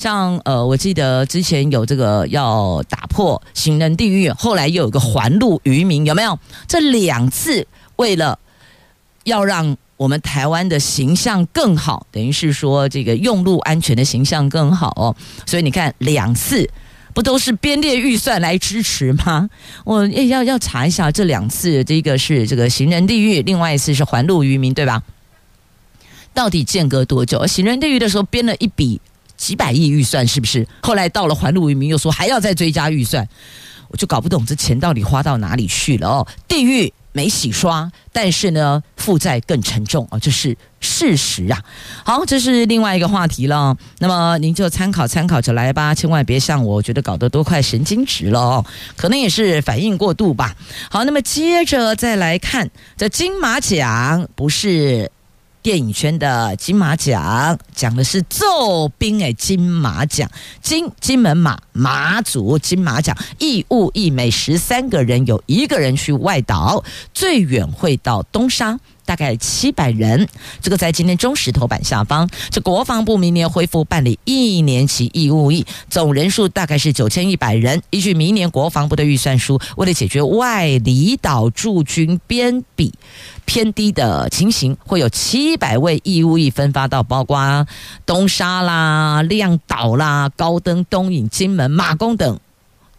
[0.00, 6.38] 像呃，我记得之前有这个要打破行人地狱，后来又有个环路渔民，有没有？
[6.66, 8.38] 这两次为了
[9.24, 15.14] 要让我们台湾的形象更好，等于是说这个用路安全的形象更好哦。
[15.44, 16.66] 所以你看，两次
[17.12, 19.50] 不都是编列预算来支持吗？
[19.84, 25.02] 我要要查一下这两次，这个是这个行人地狱，另外一次是环路渔民，对吧？
[26.32, 27.46] 到底间隔多久？
[27.46, 28.98] 行人地狱的时候编了一笔。
[29.40, 30.68] 几百亿预算是不是？
[30.82, 33.26] 后来到了环路渔民又说还要再追加预算，
[33.88, 36.28] 我就搞不懂这钱到底花到哪里去了哦。
[36.46, 41.58] 地狱没洗刷，但是呢负债更沉重啊，这是事实啊。
[42.04, 43.74] 好，这是另外一个话题了。
[43.98, 50.54] 那么您就参考参考着来吧，千万别像我，我觉得搞得都快神经质了哦，可能也是反应过度吧。
[50.90, 55.10] 好，那么接着再来看这金马奖，不是。
[55.62, 60.30] 电影圈的金马奖讲的是奏兵诶，金马奖
[60.62, 68.78] 金金门马马祖金马奖义务役每十三个人有一个人去外岛，最远会到东沙。
[69.10, 70.28] 大概七百人，
[70.62, 72.30] 这个在今天中时头版下方。
[72.48, 77.82] 这国防部明年恢复办理一年期义务役，总人数大概是九千一百人。
[77.90, 82.94] 依据明年国防部的预算书，为了解决外离岛驻军编比
[83.46, 87.66] 偏低的情形，会有七百位义务役分发到包括
[88.06, 92.38] 东沙啦、亮岛啦、高登、东引、金门、马公等。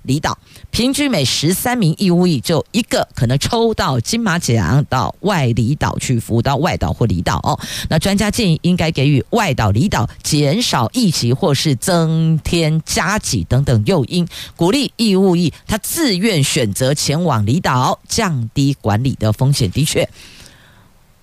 [0.03, 0.37] 离岛
[0.71, 7.59] 平均每十三名义务役就一个可能抽到金马奖到外离岛去服务，到外岛或离岛哦。
[7.89, 19.69] 那专家建议应该给予外岛、离岛减少役期或是增添加给等等诱因，鼓励义务役他自愿选择前往离岛，降低管理的风险。
[19.71, 20.09] 的确，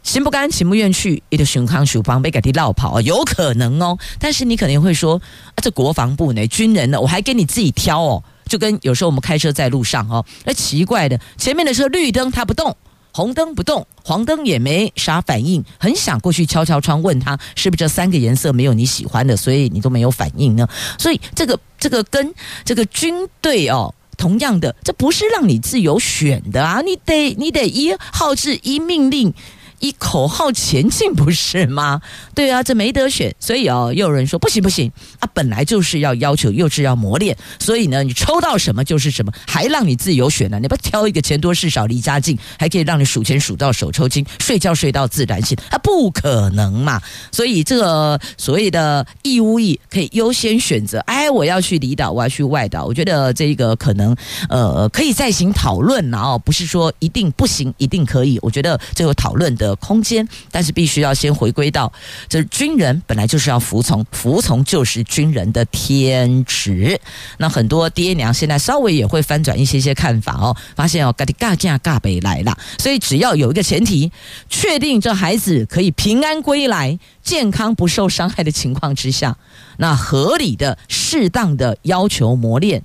[0.02, 3.98] 心不甘情不愿去，一个熊康鼠方被改地落跑，有可能哦。
[4.18, 5.20] 但是你可能会说，
[5.54, 8.22] 啊，这国防部呢，军人呢，我还给你自己挑哦。
[8.48, 12.76] 就跟有时候我们开车在路上哦，那奇怪的，前面的车绿灯它不动，
[13.12, 20.66] 红灯不动，黄灯也没啥反应，很想过去敲敲窗问他，是不是这三个颜色没有你喜欢的，所以你都没有反应呢？
[20.98, 22.34] 所以这个这个跟
[22.64, 29.32] 这个军队哦，同样的，这不是让你自由选的啊，你得你得依号志依命令。
[29.80, 32.00] 以口号前进不是吗？
[32.34, 40.58] 对啊，这没得选，所以哦，又有人说不行不行啊，本来就是要要求，又是要磨练，所以呢，你抽到什么就是什么，还让你自由选呢？
[40.60, 47.00] 你不挑一个钱多事少离家近，还可以让你数钱数到手抽筋，睡觉睡到自然醒，啊，不可能嘛！
[47.30, 54.16] 所以这个所谓的义务役可以优先选择，哎，我要去离岛，我要去外岛，我觉得这个可能
[54.48, 59.67] 呃可以再行讨论然后，不是说一定不行，一定可以，我觉得这个讨论的。
[59.68, 61.92] 的空间，但是必须要先回归到，
[62.28, 66.98] 这军人本来就是要服从，服从就是军人的天职。
[67.36, 74.10] 那很多爹娘现在稍微也会翻转一些些看法哦，发现哦，嘎的嘎架嘎北来了，所以只要有一个前提，
[74.48, 79.36] 确定这孩子可以平安归来，健康不受伤害的情况之下，
[79.76, 82.82] 那合理的、适当的要求磨练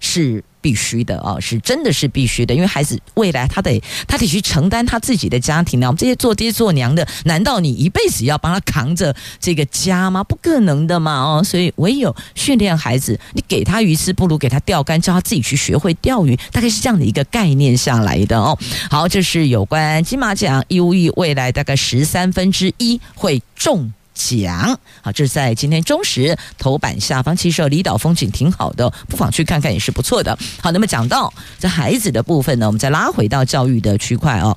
[0.00, 0.42] 是。
[0.66, 5.86] 必须的啊，是真的是必须的，因为孩子未来他得他得去承担他自己的家庭呢。
[5.86, 10.24] 我们这些做爹做娘的，难道你一辈子要帮他扛着这个家吗？
[10.24, 11.22] 不可能的嘛！
[11.22, 18.58] 哦，所以唯有训练孩子，你给他鱼吃，不如给他钓竿，叫他自己去学会钓鱼，大概是这样的一个概念下来的哦。
[18.90, 23.92] 好，这是有关金马奖义务役未来大概十三分之一会中。
[24.16, 27.36] 讲好，这是在今天中时头版下方。
[27.36, 30.36] 其实离岛风景挺好的，不妨去看看也是不错的。
[30.60, 34.56] 好，那么讲到这孩子的部分呢，我们再拉回到教育的区块哦。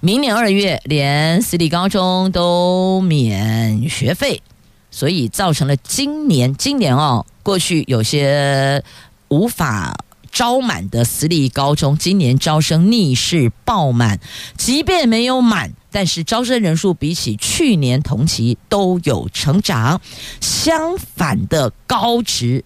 [0.00, 4.40] 明年二月，连私立高中都免学费。
[4.88, 8.82] 所以造成了今年今年哦，过去有些
[9.28, 9.94] 无法
[10.32, 14.18] 招满的私立高中，今年招生逆势爆满，
[14.56, 19.98] 即便没有满，但是招生人数比起去年同期都有成长。
[20.42, 22.62] 相反的高职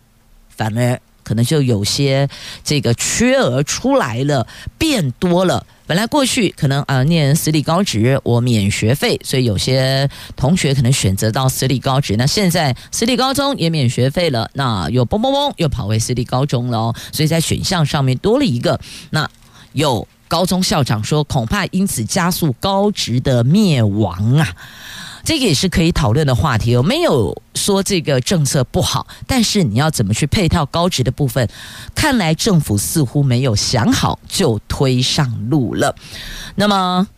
[0.48, 2.28] 反而可能就有些
[2.64, 5.64] 这个缺额出来了，变多了。
[5.86, 12.16] 本来过去可能啊念私立高职我免学费，所以有些同学可能选择到私立高职。
[12.16, 16.96] 那现在私立高中也免学费了，那又嘣嘣嘣又跑回私立高中了哦。
[17.12, 18.80] 所以在选项上面多了一个。
[19.10, 19.30] 那
[19.72, 24.46] 有高中校长说，恐怕因此加速高职的灭亡啊。
[25.24, 26.76] 这个也是可以讨论的话题。
[26.76, 31.48] 我没有说这个政策不好，但是你要怎么去配套高职的部分，
[31.96, 35.94] 看来政府似乎没有想好就推上路了。
[36.54, 37.08] 那么。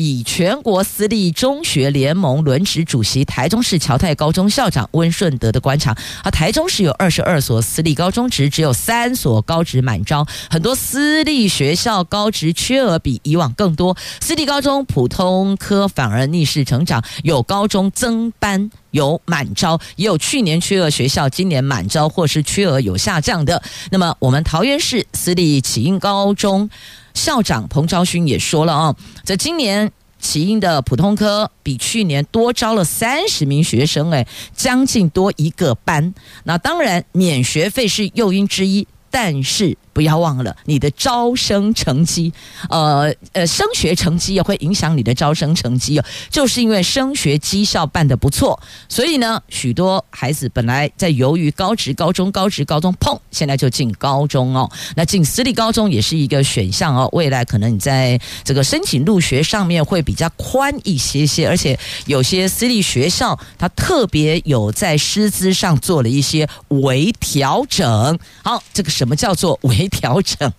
[0.00, 5.92] 以全国私立中学联盟轮值主席台中市侨泰高中校长温顺德的观察，
[6.22, 23.62] 啊，台中市有二十二所私立高中职，只有三所高职满招，很多私立学校高职缺额比以往更多，私立高中普通科反而逆势成长，有高中增班，有满招，也有去年缺额学校今年满招或是缺额有下降的。
[23.90, 26.70] 那么，我们桃园市私立启英高中。
[27.14, 36.12] 校长彭昭勋也说了啊，在今年启英的普通科比去年多招了三十名学生，哎，将近多一个班。
[36.44, 39.76] 那当然，免学费是诱因之一，但是。
[39.92, 42.32] 不要忘了，你的招生成绩，
[42.68, 46.04] 呃呃，升学成绩也会影响你的招生成绩哦。
[46.30, 54.70] 就是因为升学绩效办得不错，所以呢，许多孩子本来在犹豫高职高中、高职高中，砰，现在就进高中哦。
[54.94, 57.08] 那进私立高中也是一个选项哦。
[57.12, 68.18] 未来可能你在这个申请入学上面会比较宽一些些，而且有些私立学校它特别有在师资上做了一些微调整。
[68.44, 69.79] 好，这个什么叫做微？
[69.80, 70.52] 没调整，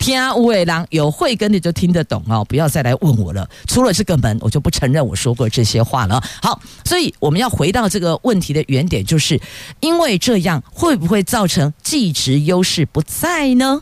[0.00, 3.48] 听啊，五尾郎有慧根的就听得懂哦，不要再来问我了。
[3.68, 6.20] 出了这个门，我就不承认我说过这些话了。
[6.42, 9.40] 好，所以我们要回到这个问题的原点，就是
[9.78, 13.80] 因为这样会不会造成技值优势不在呢？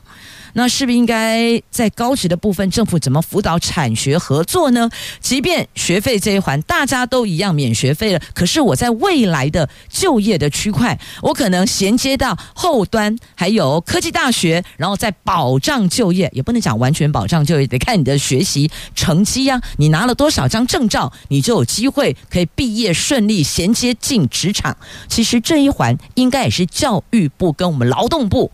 [0.58, 4.90] 那是不是应该在高职的部分，政府怎么辅导产学合作呢？
[5.20, 19.60] 即便学费这一环大家都一样免学费了，可是我在未来的就业的区块，我可能衔接到后端，还有科技大学，然后再保障就业，也不能讲完全保障就业，得看你的学习成绩呀。
[19.76, 24.74] 你拿了多少张证照，你就有机会可以毕业顺利衔接进职场。
[25.06, 28.50] 其实这一环应该也是教育部跟我们劳动部。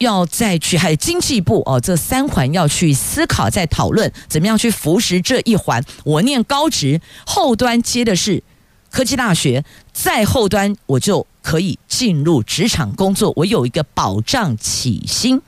[0.00, 5.84] 要再去，还有经济部哦，这三环要去思考，再讨论怎么样去扶持这一环。
[6.04, 8.42] 我念高职，后端接的是
[8.90, 15.42] 科技大学，在后端我就可以进入职场工作，我有一个保障起薪。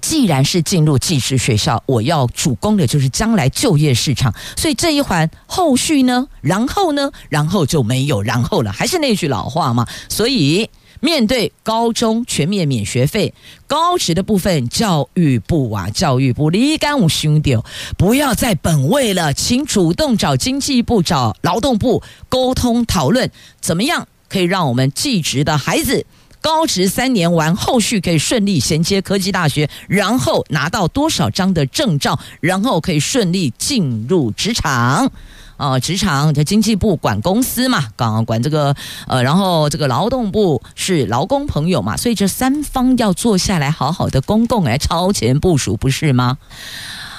[0.00, 10.68] 既然是进入技职学校，我要主攻的就是将来就业市场，所以这一环后续呢，然后呢，然后就没有然后了，还是那句老话嘛，所以。
[11.00, 13.34] 面对高中全面免学费，
[13.66, 17.56] 高职的部分，教育部啊，教育部李干我兄弟，
[17.96, 23.30] 不要再本位了，请主动找经济部、找劳动部沟通讨论，
[23.60, 26.04] 怎么样可以让我们技职的孩子
[26.42, 35.12] 高职三年完，后续可以顺利衔接科技大学，然后拿到多少张的证照，然后可以顺利进入职场。
[35.60, 38.74] 啊，职场的经济部管公司嘛，刚刚管这个
[39.06, 46.38] 呃，然后这个劳动部是劳工朋友嘛，所以这三方要坐下来好好的公共来超前部署，不是吗？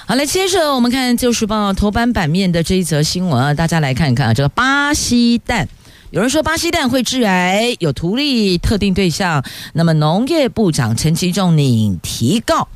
[0.08, 5.70] 好，来接着我们看《旧时报》头版版面的这一则新闻啊，大家来看一看啊，这个巴西蛋，
[6.10, 12.68] 有人说巴西蛋会致癌，有图利特定对象，那么农业部长陈其仲拟提告。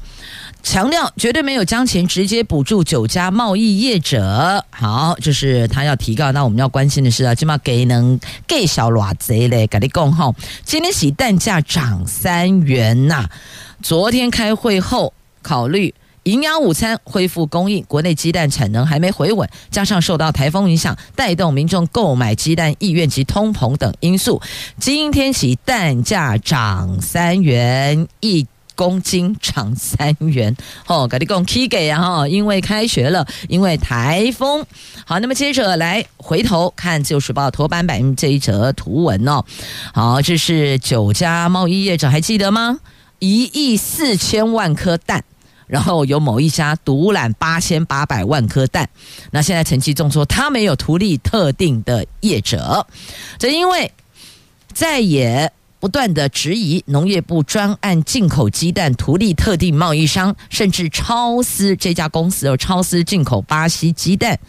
[0.65, 4.65] 强调绝对没有将钱直接补助酒家贸易业者。
[4.71, 6.31] 好，这是他要提告。
[6.31, 10.33] 那我们要关心的是啊，起码给能给小偌贼嘞，给你讲哈。
[10.63, 13.29] 今天起蛋价涨三元呐、啊。
[13.83, 15.13] 昨天开会后
[15.43, 15.93] 考虑
[16.23, 24.41] 营养午餐恢复供应，国内鸡蛋产能还没回稳，加上受到台风影响，带动民众购买鸡蛋意愿及通膨等因素，
[24.79, 28.47] 今天起蛋价涨三元一。
[28.75, 30.55] 公斤涨三元，
[30.87, 34.65] 哦，赶紧讲 K 给啊哈，因为开学了，因为台风。
[35.05, 39.43] 好，那么接着来回头看《自由时报》头版版这一则图文哦。
[39.93, 42.79] 好，这是九家贸易业者还记得吗？
[43.19, 45.23] 一亿四千万颗蛋
[45.67, 48.89] 然后有某一家独揽八千八百万颗蛋。
[49.31, 52.85] 那现在陈其仲说他没有图利特定的业者，
[53.39, 53.91] 这因为
[54.73, 64.39] 在野不断的质疑农业部专案进口鸡蛋图利特定贸易商，甚至超私这家公司有超私进口巴西鸡蛋。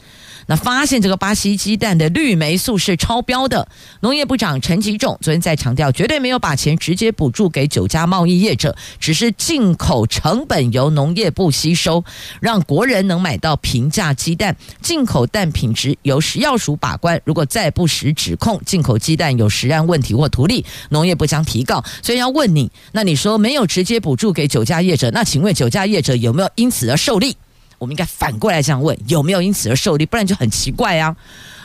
[0.47, 3.68] 那发现这个巴西鸡蛋的氯霉素是超标的，
[4.01, 12.05] 农业部长陈吉仲昨天在强调，绝对没有把钱直接补助给九家贸易业者，只是进口成本由农业部吸收，
[12.40, 14.57] 让国人能买到平价鸡蛋。
[14.80, 21.84] 进口蛋品质由食药署把关，如果再不实指控进口鸡蛋有食安问题或图利，农业部将提告。
[22.03, 27.36] 所以要问你，那你说没有直接补助给九家业者，那请问九家业者有没有因此而受利？
[27.79, 30.07] 我们应该反过来这样问：有没有因此而受利？
[30.07, 31.16] 不然就很奇怪啊！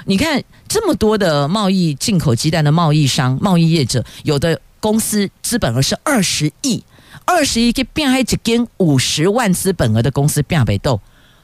[0.05, 6.84] 你看这么多的贸易进口鸡蛋的贸易商、贸易业者，有的公司资本额是二十亿，
[7.26, 10.99] 二十亿可以变还一间五十万资本额的公司变北斗。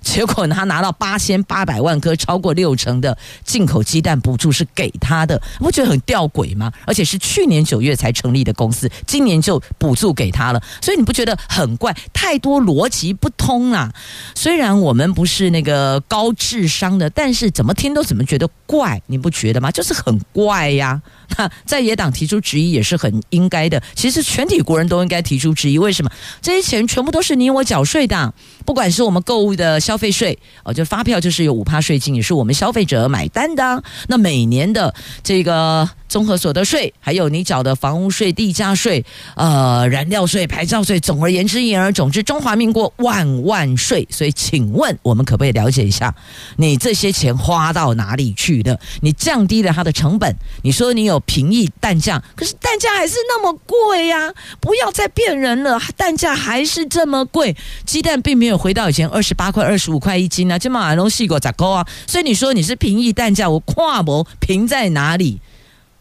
[0.07, 6.71] 结果他拿到八千八百万颗，超过六成的进口鸡蛋补助是给他的，不觉得很吊诡吗？
[6.85, 11.93] 而且是去年九月才成立的公司，今年就补助给他了，所以你不觉得很怪？
[12.13, 13.93] 太多逻辑不通啊！
[14.33, 19.69] 虽然我们不是那个高智商的，但是怎么听都怎么觉得怪，你不觉得吗？
[19.69, 21.01] 就是很怪呀。
[21.35, 23.81] 那在野党提出质疑也是很应该的。
[23.95, 26.11] 其实全体国人都应该提出质疑，为什么
[26.41, 28.33] 这些钱全部都是你我缴税的？
[28.65, 33.83] 不管是我们购物的消费税，哦，就发票就是有五趴税金，也是我们消费者买单的。
[34.07, 35.89] 那每年的这个。
[36.07, 39.03] 综合所得税，还有你缴的房屋税、地价税、
[39.35, 44.07] 呃燃料税、牌照税，总而言之，言而总之，中华民国万万税。
[44.09, 46.13] 所以，请问我们可不可以了解一下，
[46.57, 48.79] 你这些钱花到哪里去了？
[49.01, 54.33] 你降低了它的成本，你说你有平抑蛋价，可是蛋价还是那么贵呀！
[54.59, 57.55] 不要再骗人了，蛋价还是这么贵，
[57.85, 61.87] 鸡蛋并没有回到以前二十八块、二十五块一斤啊，这么还能细果咋高啊？
[62.07, 65.39] 所以你说你是平抑蛋价，我跨模平在哪里？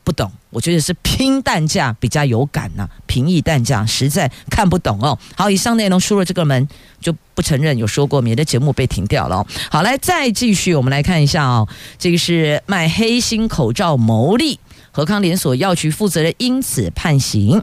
[0.07, 5.19] 不懂，我觉得是拼蛋价比较有感呐、平易蛋价实在看不懂哦。
[5.35, 6.69] 好，以上内容出了这个门
[7.01, 14.61] 就不承认有说过，免得节目被停掉了、好，来再继续，我们来看一下哦，这个是卖黑心口罩牟利，
[14.93, 17.61] 和康连锁药局负责人因此判刑。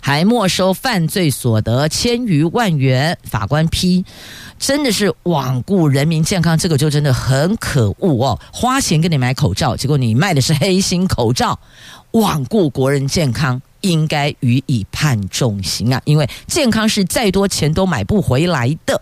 [0.00, 4.04] 还没收犯罪所得千余万元，法官批，
[4.58, 8.40] 真的是罔顾人民健康，这个就真的很可恶哦！
[8.52, 11.58] 花钱给你买口罩，结果你卖的是黑心口罩，
[12.12, 13.60] 罔顾国人健康。
[13.80, 16.00] 应该予以判重刑啊！
[16.04, 19.00] 因为健康是再多钱都买不回来的。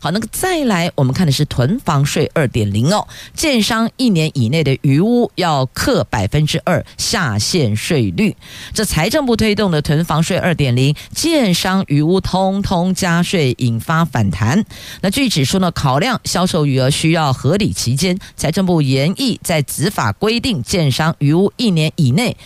[0.00, 8.34] 好，那个再来，我们看的是囤房税二点零哦，建商一年以内的余屋要课百分之二下限税率。
[8.72, 14.64] 这财政部推动的囤房税二点零，建商余屋通通加税，引发反弹。
[15.02, 22.36] 那据指出呢，考量销售余额需要合理期间，财政部研议在执法规定，建商余屋一年以内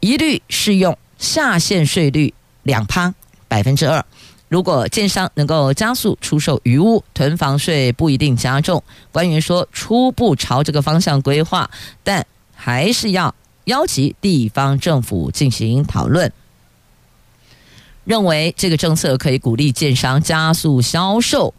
[0.00, 0.98] 一律适用。
[1.20, 3.14] 下限税率两趴
[3.46, 4.04] 百分之二，
[4.48, 8.82] 如果建商能够加速出售余屋，囤房税不一定加重。
[9.12, 11.70] 官员说初步朝这个方向规划，
[12.02, 13.34] 但还是要
[13.66, 16.32] 邀集地方政府进行讨论。
[18.04, 21.52] 认为这个政策可以鼓励建商加速销售，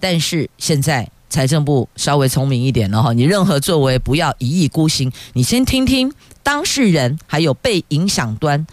[0.00, 8.66] 但是现在财政部稍微聪明一点了哈，你任何作为不要一意孤行，你先听听当事人还有被影响端。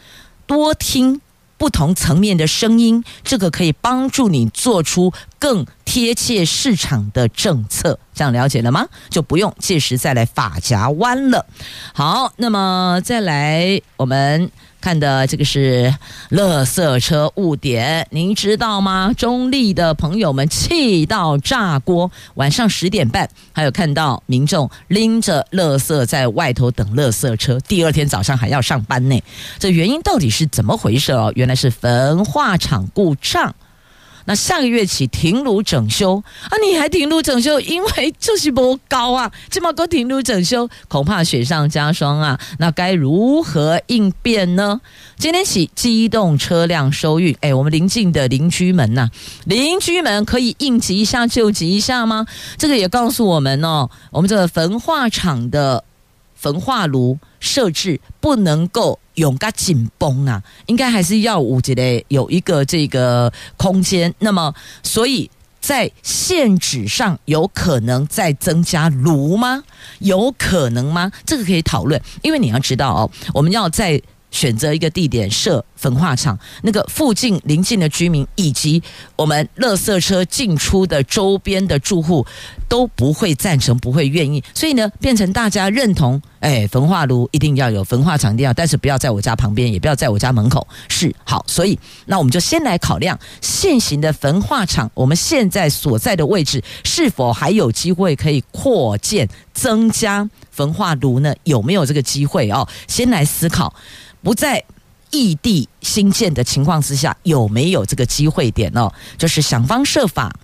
[0.46, 1.22] 多听
[1.58, 8.00] 不同层面的声音，这个可以帮助你做出更贴切市场的政策。
[8.14, 8.88] 这样了解了吗？
[9.10, 11.46] 就不用届时再来法夹弯了。
[11.94, 14.52] 好，那么再来我们。
[14.84, 15.96] 看的这个是
[16.30, 19.14] 垃圾车误点，您知道吗？
[19.16, 29.18] 中立的朋友们气到炸锅，晚上十点半还有看到民众拎着垃圾在外头等垃圾车，第二天早上还要上班呢。
[29.58, 31.32] 这原因到底是怎么回事哦？
[31.34, 33.56] 原来是焚化厂故障。
[34.26, 36.54] 那下个月起停炉整修啊！
[36.66, 42.40] 你还停炉整修，因为就是不高啊，这么多停炉整修，恐怕雪上加霜啊！
[42.60, 44.80] 那该如何应变呢？
[45.18, 49.10] 今天起机动车辆收运，哎，我们邻近的邻居们呐、
[49.46, 52.26] 邻居们可以应急一下救急一下吗？
[52.58, 55.84] 这个也告诉我们哦，我们这个焚化厂的
[56.36, 59.00] 焚化炉设置不能够。
[59.16, 64.14] 永嘎紧绷啊，应该还是要五级的有一个这个空间。
[64.20, 65.30] 那么，所以
[65.62, 69.64] 在限制上有可能再增加炉吗？
[70.00, 71.12] 有可能吗？
[71.26, 74.02] 这个可以讨论，因为你要知道哦，我们要在
[74.32, 78.82] 选择一个地点设焚化厂，那个附近邻近的居民以及
[79.18, 82.26] 我们垃圾车进出的周边的住户
[82.70, 101.36] 都不会赞成，不会愿意，所以呢，变成大家认同，哎，焚化炉一定要有，焚化厂一定要，但是不要在我家旁边，也不要在我家门口，是好，所以那我们就先来考量现行的焚化厂，我们现在所在的位置是否还有机会可以扩建增加焚化炉呢？
[101.44, 102.66] 有没有这个机会哦？
[102.88, 103.76] 先来思考，
[104.24, 104.64] 不在。
[105.14, 108.92] 异地新建的情况之下，有没有这个机会点哦？
[109.18, 110.36] 就是想方设法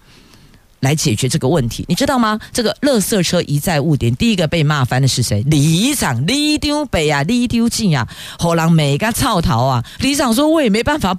[0.80, 2.40] 来解决这个问题，你知道吗？
[2.54, 5.44] 这个垃圾车一再误点，第一个被骂翻的是谁？
[5.48, 8.08] 李长，里丢北啊，里丢进啊，
[8.38, 11.18] 后浪每个操逃啊，李长说我也没办法。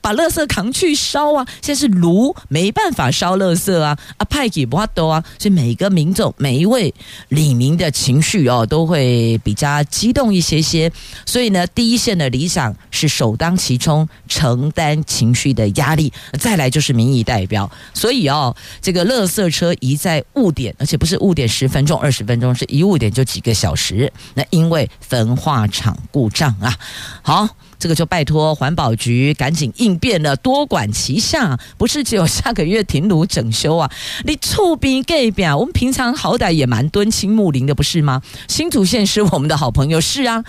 [0.00, 1.46] 把垃圾扛去烧啊！
[1.62, 3.96] 现在是炉没办法烧垃圾啊！
[4.16, 5.24] 啊，派给不多啊！
[5.38, 6.92] 所以每个民众、每一位
[7.28, 10.90] 李明的情绪哦，都会比较激动一些些。
[11.24, 16.12] 所以呢，第一线的里长是首当其冲承担情绪的压力。
[16.38, 17.70] 再来就是民意代表。
[17.94, 24.12] 所以哦，这个垃圾车一再误点，而且不是误点十分钟、二十分钟，是一误点就几个小时。
[24.34, 26.76] 那因为焚化厂故障啊，
[27.22, 27.48] 好。
[27.78, 33.90] 这个就拜托环保局赶紧应变了，多管齐下，不是只有下个月停炉整修啊！
[34.24, 38.22] 你厝边隔壁啊，我们平常好歹也蛮敦亲睦邻的，不是吗？
[38.48, 40.44] 新竹县是我们的好朋友，是啊，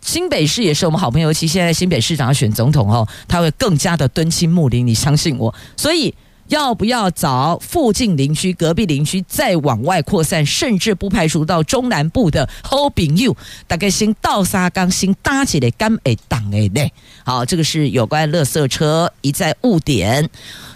[0.00, 1.32] 新北市也是我们好朋友。
[1.32, 6.14] 其现在新北市长要选总统哦，他会更加的敦亲睦邻，你相信我，所以。
[6.50, 13.36] 要不要找附近邻居、隔壁邻居再往外扩散，甚至不排除到中南部的 h o p i n g you，，
[13.68, 16.92] 大概先倒沙缸，先搭起来干诶挡诶嘞。
[17.24, 20.28] 好，这个是有关垃圾车一再误点，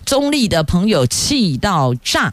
[0.05, 2.33] 中立的朋友气到炸。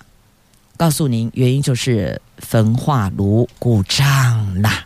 [0.77, 4.85] 告诉您，原因就是焚化炉故障啦。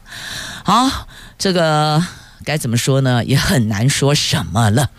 [0.64, 2.02] 好，这个
[2.46, 3.24] 该怎么说呢？
[3.26, 4.90] 也很难说什么了。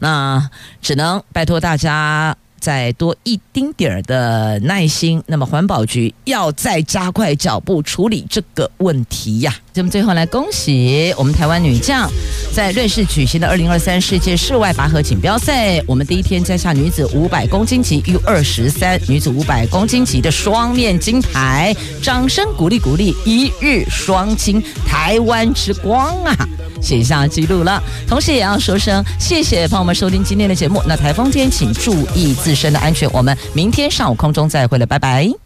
[0.00, 0.50] 那
[0.82, 2.36] 只能拜托大家。
[2.60, 9.54] 再多一丁点儿的耐心，那么环保局要再加快脚步处理这个问题呀。
[9.74, 12.10] 那么最后来恭喜我们台湾女将
[12.50, 26.34] 在瑞士举行的二零二三世界室外拔河锦标赛，我们第一天摘下女子五百公斤级 U 二十三女子五百公斤级的双面金牌，掌声鼓励鼓励，一日双金，台湾之光啊！
[26.80, 30.82] 写下记录了，同时也要说声谢谢朋友们收听今天的节目。
[30.86, 35.45] 那台风天请注意自身的安全，我们明天上午空中再会了，拜拜。